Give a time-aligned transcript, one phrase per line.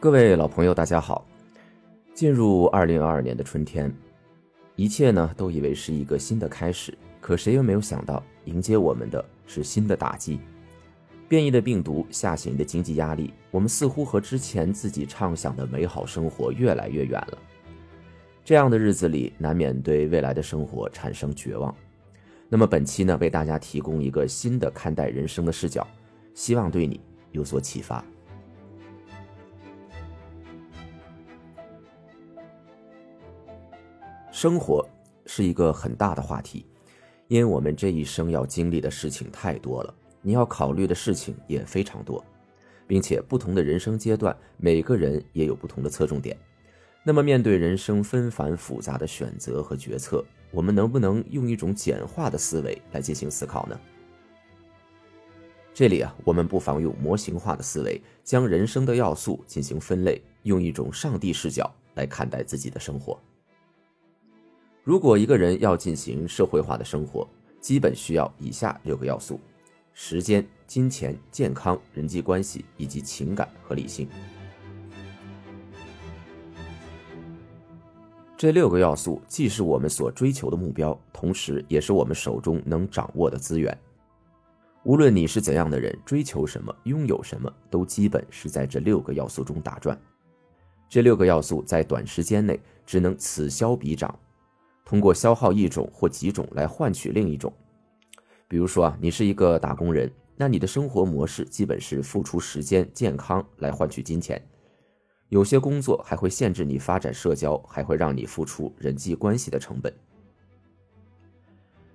[0.00, 1.26] 各位老朋友，大家好！
[2.14, 3.92] 进入二零二二年的春天，
[4.76, 10.38] 一切呢都以为是一个新的开始，可谁又没有想到，迎接我们的是新的打击。
[11.26, 17.38] 变异的病毒，下行的经济压力，我们似乎和之前自己畅想的美好生活越来越远了。
[18.44, 21.74] 这样的日子里，难免对未来的生活产生绝望。
[22.48, 25.84] 那么本期呢，为大家提供一个新的看待人生的视角，
[26.34, 27.00] 希望对你
[27.32, 28.04] 有所启发。
[34.40, 34.88] 生活
[35.26, 36.64] 是一个很大的话题，
[37.26, 42.24] 因为我们这一生要经历的事情太多了，你要考虑的事情也非常多，
[42.86, 46.38] 并且不同的人生阶段，每个人也有不同的侧重点。
[47.02, 53.76] 那么，面对人生纷繁复杂的选择和决策，我们能不能用一种简化的思维来进行思考呢？
[55.74, 63.20] 这里啊，我们不妨用模型化的思维，将人生的要素进行分类，用一种上帝视角来看待自己的生活。
[64.88, 67.28] 如果一个人要进行社会化的生活，
[67.60, 69.38] 基本需要以下六个要素：
[69.92, 74.08] 时间、金钱、健康、人际关系以及情感和理性。
[78.34, 83.78] 这六个要素既是我们所追求的目标，同时也是我们手中能掌握的资源。
[84.84, 90.00] 无论你是怎样的人，追求什么，拥有什么，都基本是在这六个要素中打转。
[90.88, 94.18] 这六个要素在短时间内只能此消彼长。
[94.88, 97.52] 通过消耗一种或几种来换取另一种，
[98.48, 104.42] 比如说啊，你是一个打工人，那你的生活模式基本是付出时间、健康来换取金钱。
[105.28, 109.92] 有些工作还会限制你发展社交，还会让你付出人际关系的成本。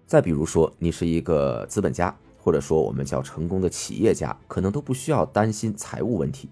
[0.05, 6.47] 再比如说，你是一个资本家，或者说我们叫成功的企业家，可能都不需要担心财务问题。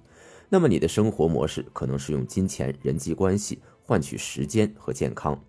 [0.49, 5.39] 那么你的生活模式可能是用金钱、人际关系换取时间和健康。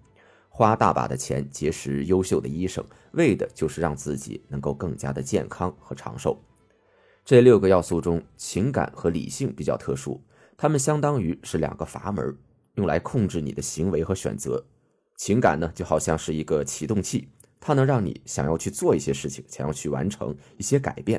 [0.54, 6.38] 花大把的钱结识优秀的医生，为的就是让自己能够更加的健康和长寿。
[7.24, 10.22] 这六个要素中，情感和理性比较特殊，
[10.58, 12.36] 它们相当于是两个阀门，
[12.74, 14.62] 用来控制你的行为和选择。
[15.16, 21.18] 情感呢，就好像是一个启动器，它能让你想要去做一些事情，想要去完成一些改变；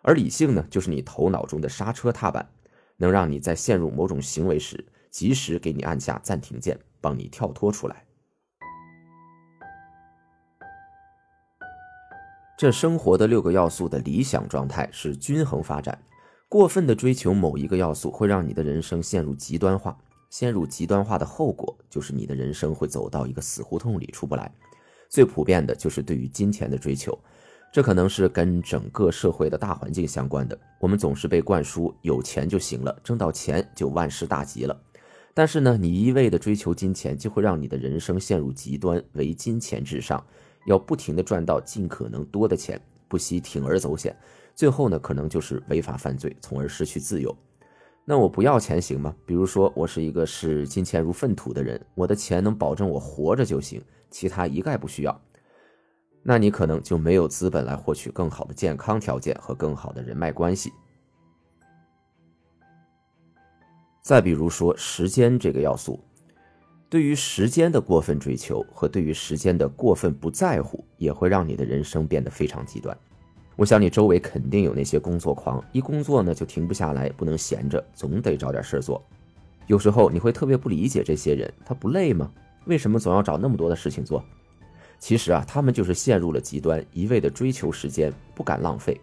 [0.00, 2.48] 而理性呢，就是你头脑中的刹车踏板，
[2.96, 8.06] 能让你在陷入某种行为时，及时给你按下暂停键，帮你跳脱出来。
[12.56, 16.00] 这生活的六个要素的理想状态是均衡发展，
[16.48, 19.98] 过分的追求某一个要素会让你的人生陷入极端化，
[20.30, 24.48] 陷入极端化的后果就是你的人生会走到一个死胡同里出不来。
[25.08, 27.18] 最普遍的就是对于金钱的追求，
[27.72, 30.56] 这可能是跟整个社会的大环境相关的。
[30.78, 34.80] 我们总是被灌输有钱就行了，挣到钱就万事大吉了。
[35.34, 40.24] 但是呢，你一味的追求金钱，就会让你的人生陷入极端，为金钱至上。
[40.66, 44.16] 要不停的赚到尽可能多的钱，不惜铤而走险，
[44.54, 47.36] 最后呢，可能就是违法犯罪，从而失去自由。
[48.04, 49.14] 那我不要钱行吗？
[49.24, 55.20] 比如说，我是一个视金钱如粪土的人，我的钱能保证我活着就行，其他一概不需要。
[56.22, 60.72] 那你可能就没有资本来获取更好的健康条件和更好的人脉关系。
[64.02, 65.98] 再比如说，时间这个要素。
[66.88, 72.96] 对于时间的过分追求和对于时间的过分不在乎，也会让你的人生变得非常极端。
[73.56, 79.02] 我想你周围肯定有那些工作狂，一工作呢就停不下来，不能闲着，总得找点事儿做。
[79.66, 82.30] 有时候你会特别不理解这些人，他不累吗？
[82.66, 84.24] 为什么总要找那么多的事情做？
[84.98, 89.00] 其实啊，他们就是陷入了极端，一味的追求时间，不敢浪费。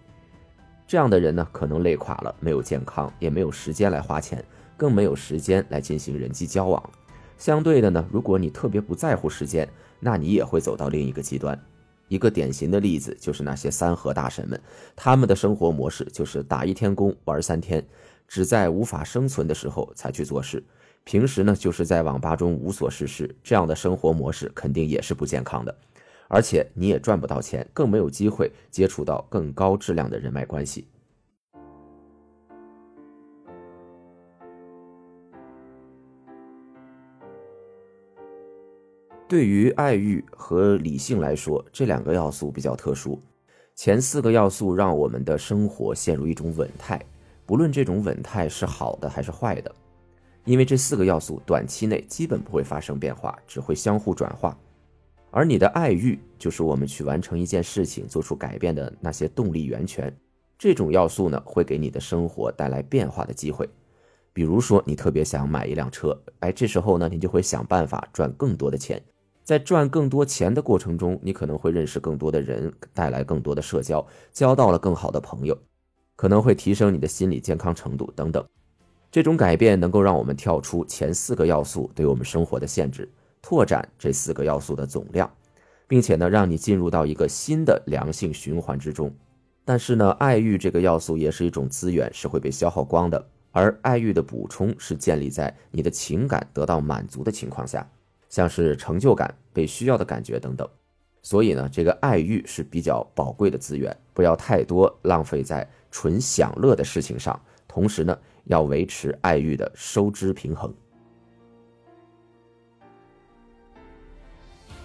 [0.87, 4.43] 这样的人呢，可能累垮了，没有健康，也没有时间来花钱，
[4.75, 6.89] 更没有时间来进行人际交往。
[7.41, 9.67] 相对的呢，如果你特别不在乎时间，
[9.99, 11.59] 那你也会走到另一个极端。
[12.07, 14.61] 一个典型的例子就是那些三和大神们，
[14.95, 17.83] 他们的生活模式就是打一天工玩三天，
[18.27, 20.63] 只在无法生存的时候才去做事。
[21.03, 23.35] 平时呢，就是在网吧中无所事事。
[23.41, 25.75] 这样的生活模式肯定也是不健康的。
[26.27, 30.85] 而且你也赚不到钱，更没有机会接触到更高质量的人脉关系。
[39.31, 43.17] 对于爱欲和理性来说，这两个要素比较特殊。
[43.75, 47.01] 前四个要素让我们的生活陷入一种稳态，
[47.45, 49.73] 不论这种稳态是好的还是坏的，
[50.43, 54.59] 因为这四个要素短期内基本不会发生变化，只会相互转化。
[55.29, 60.13] 而你的爱欲就是我们去完成一件事情、做出改变的那些动力源泉。
[60.57, 63.69] 这种要素呢，会给你的生活带来变化的机会。
[64.33, 69.01] 比如说，你特别想买一辆车，哎，这时候呢，你就会想办法赚更多的钱。
[69.43, 75.57] 在赚更多钱的过程中，你可能会认识更多的人，带来更多的社交，交到了更好的朋友，
[76.15, 78.45] 可能会提升你的心理健康程度等等。
[79.11, 83.11] 这种改变能够让我们跳出前四个要素对我们生活的限制，
[83.41, 85.29] 拓展这四个要素的总量，
[85.87, 89.13] 并且呢，让你进入到一个新的良性循环之中。
[89.65, 97.85] 但是呢，爱欲这个要素也是一种资源，是会被消耗光的，而爱欲的补充是建立在你的情感得到满足的情况下。
[98.31, 100.67] 像是成就感、被需要的感觉等等，
[101.21, 107.37] 所以呢，这个爱欲是比较宝贵的资源，不要太多浪费在纯享乐的事情上。
[107.67, 110.73] 同时呢，要维持爱欲的收支平衡。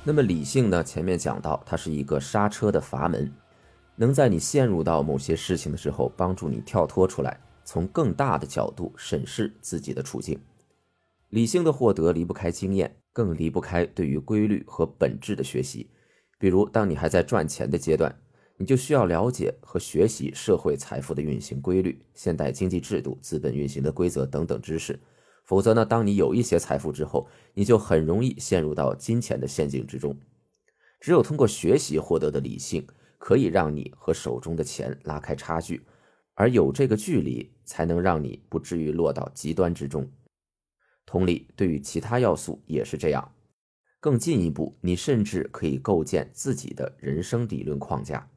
[0.03, 0.83] 那么理性呢？
[0.83, 3.33] 前面讲到，它是一个刹车的阀门，
[3.95, 10.37] 能在你陷入到某些事情的时候，帮助你跳脱出来，从更大的角度审视自己的处境。
[11.31, 12.97] 理性的获得离不开经验。
[13.13, 15.89] 更离不开对于规律和本质的学习，
[16.39, 18.15] 比如当你还在赚钱的阶段，
[18.59, 25.01] 你就需要了解和学习社会财富的运行规律、现代经济制度、资本运行的规则等等知识。
[25.45, 30.15] 否则呢，当你有一些财富之后，你就很容易陷入到金钱的陷阱之中。
[31.01, 32.87] 只有通过学习获得的理性，
[33.17, 35.81] 可以让你和手中的钱拉开差距，
[36.35, 40.07] 而有这个距离，才能让你不至于落到极端之中。
[41.07, 43.33] 同理，对于其他要素也是这样。
[44.01, 48.29] 更进一步，你甚至可以构建自己的人生理论框架。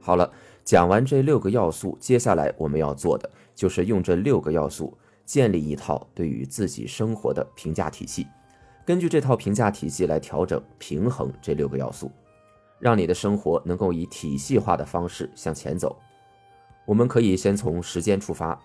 [0.00, 0.32] 好了，
[0.64, 8.26] 讲完这六个要素，接下来我们要做的就是用这六个要素建立一套对于自己生活的评价体系，
[8.86, 12.10] 根据这套评价体系来调整、平衡这六个要素，
[12.78, 15.96] 让你的生活能够以体系化的方式向前走。
[16.86, 18.58] 我们可以先从时间出发，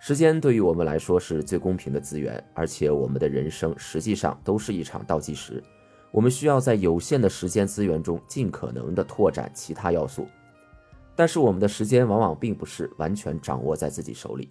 [0.00, 5.62] 时间对于我们来说是最公平的资源，而且我们的人生实际上都是一场倒计时。
[6.10, 10.26] 我们需要在有限的时间资源中尽可能的拓展其他要素，
[11.14, 14.48] 但是我们的时间往往并不是完全掌握在自己手里，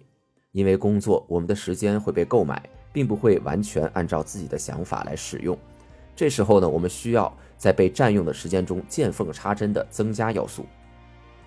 [0.52, 5.58] 因为工作，我们的时间会被购买，并不会完全按照自己的想法来使用。
[6.16, 10.64] 这时候呢，我们需要在被占用的时间中见缝插针的增加要素。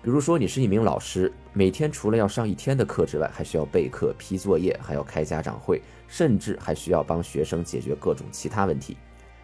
[0.04, 8.98] 比如说，你是一名老师，每天除了要上一天的课之外，还需要备课、批作业，还要开家长会，甚至还需要帮学生解决各种其他问题，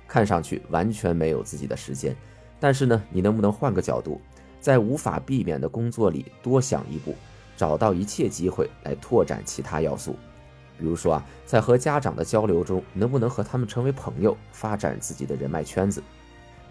[0.06, 2.14] 看上去完全没有自己的时间。
[2.60, 4.20] 但是呢，你能不能换个角度，
[4.60, 7.14] 在无法避免的工作里多想一步，
[7.56, 10.14] 找到一切机会来拓展其他要素？
[10.78, 16.02] 比如说啊，在和家长的交流中，能不能和他们成为朋友，发展自己的人脉圈子？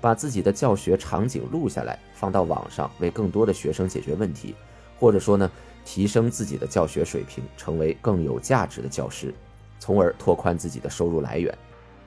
[0.02, 4.56] 把自己的教学场景录下来，放到网上，为更多的学生解决问题，
[5.00, 5.50] 或者说呢，
[5.84, 9.34] 提升自己的教学水平，成为更有价值的教师，
[9.80, 11.58] 从而拓宽自己的收入来源。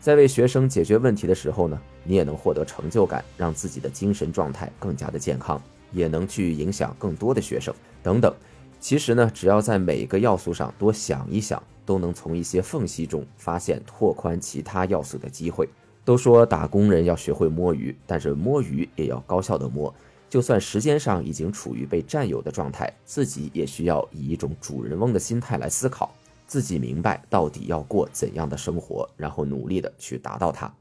[0.01, 7.73] 在为学生解决问题的时候呢，你也能获得成就感，让自己的精神状态更加的健康，也能去影响更多的学生
[8.03, 8.35] 等等。
[8.81, 15.69] 其实呢，只要在每一个要素上多想一想，都能从一些缝隙中发现拓宽其他要素的机会。
[16.05, 19.95] 都说打工人要学会摸鱼，但是摸鱼也要高效的摸。
[20.29, 26.15] 就算时间上已经处于被占有的状态，自己也需要以一种主人翁的心态来思考，
[26.47, 30.73] 自己明白到底要过怎样的生活，然后努力的去达到它。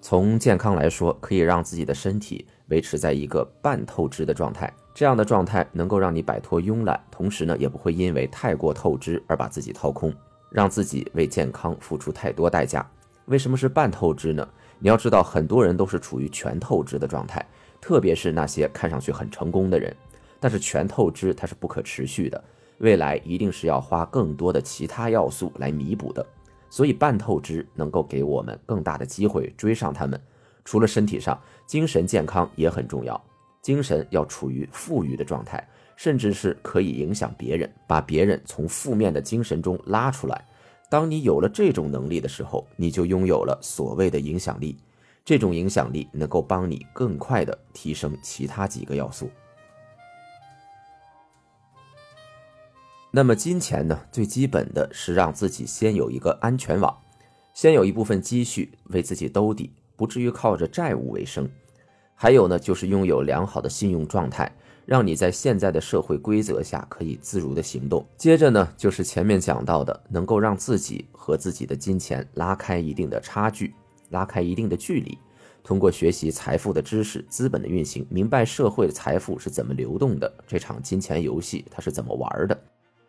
[0.00, 4.72] 从健康来说，可以让自己的身体维持在一个半透支的状态。
[4.92, 10.12] 这样的状态能够让你摆脱慵懒，同时呢，也不会因为太过透支而把自己掏空，
[10.50, 12.88] 让自己为健康付出太多代价。
[13.26, 14.46] 为什么是半透支呢？
[14.78, 17.46] 你要知道，很多人都是处于全透支的状态，
[17.80, 19.94] 特别是那些看上去很成功的人。
[20.40, 22.42] 但是全透支它是不可持续的，
[22.78, 26.26] 未来一定是要花更多的其他要素来弥补的。
[26.70, 30.20] 所以半透支能够给我们更大的机会追上他们。
[30.64, 33.22] 除了身体上，精神健康也很重要。
[33.62, 40.44] 精神要处于富裕的状态，甚至是可以影响别人，把别人从负面的精神中拉出来。
[40.88, 44.76] 当你有了这种能力的时候，你就拥有了所谓的影响力。
[45.24, 49.30] 这种影响力能够帮你更快的提升其他几个要素。
[53.12, 54.00] 那么金钱呢？
[54.10, 56.96] 最基本的是让自己先有一个安全网，
[57.52, 61.48] 先有一部分积蓄为自己兜底，不至于靠着债务为生。
[62.22, 68.04] 还有呢，就是拥有良好的信用状态，让你在现在的社会规则下可以自如的行动。
[68.18, 73.72] 接着呢，就是前面讲到的，能够让自己和自己的金钱拉开一定的差距，
[74.10, 75.16] 拉开一定的距离。
[75.64, 82.62] 通过学习财富的知识、资本的运行，明白社会的财富是怎么流动的，这场金钱游戏它是怎么玩的。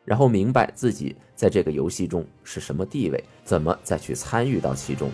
[0.06, 5.12] 然后明白自己在这个游戏中是什么地位，怎么再去参与到其中。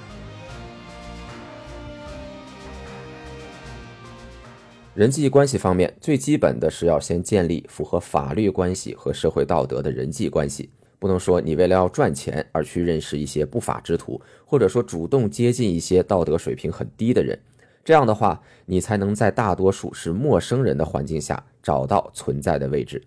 [4.98, 17.39] 人际关系方面，最基本的是要先建立符合法律关系和社会道德的人际关系，不能说你为了要赚钱而去认识一些不法之徒，或者说主动接近一些道德水平很低的人。
[17.86, 23.00] 这样的话，你才能在大多数是陌生人的环境下找到存在的位置。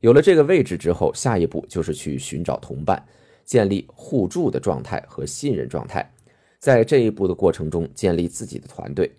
[0.00, 3.06] 有了这个位置之后，下一步就是去寻找同伴，
[3.44, 6.10] 建立互助的状态和信任状态。
[6.58, 9.12] 在这一步的过程中，建立自己的团队，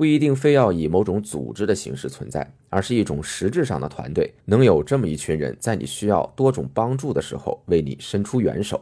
[0.00, 8.80] 不一定非要以某种组织的形式存在，而是一种实质上的团队，能有这么一群人在你需要多种帮助的时候为你伸出援手。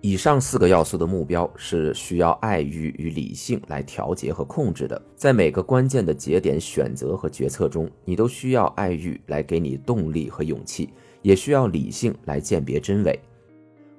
[0.00, 4.98] 以上四个要素的目标是需要爱欲与理性来调节和控制的。
[5.14, 10.88] 在每个关键的节点选择和决策中，你都需要爱欲来给你动力和勇气，
[11.20, 13.20] 也需要理性来鉴别真伪。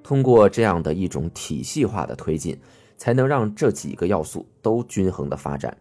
[0.02, 2.58] 通过这样的一种体系化的推进，
[2.96, 5.76] 才能让这几个要素都均衡的发展。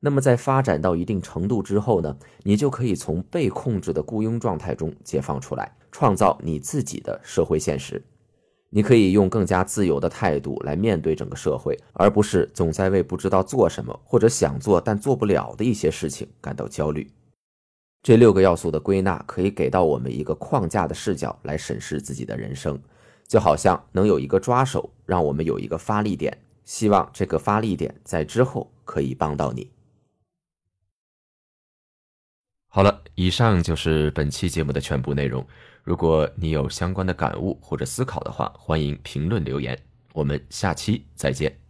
[0.00, 8.00] 那么，在发展到一定程度之后呢，你就可以从被控制的雇佣状态中解放出来，创造你自己的社会现实。
[8.70, 17.10] 你可以用更加自由的态度来面对整个社会，而不是总在为不知道做什么或者想做但做不了的一些事情感到焦虑。
[18.02, 22.78] 这六个要素的归纳可以给到我们一个框架的视角来审视自己的人生，
[23.28, 26.36] 就好像能有一个抓手，让我们有一个发力点。
[26.64, 29.70] 希望这个发力点在之后可以帮到你。
[32.66, 35.46] 好了，以上就是本期节目的全部内容。
[35.82, 39.78] 如果你有相关的感悟或者思考的话，欢迎评论留言。
[40.12, 41.67] 我们下期再见。